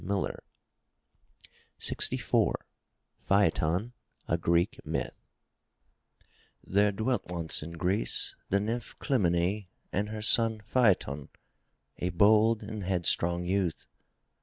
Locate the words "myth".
4.83-5.13